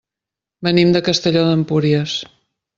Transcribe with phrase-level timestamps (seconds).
[0.67, 2.19] Venim de Castelló d'Empúries.